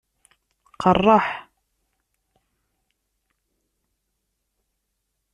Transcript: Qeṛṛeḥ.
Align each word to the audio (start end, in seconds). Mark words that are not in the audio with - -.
Qeṛṛeḥ. 0.81 1.27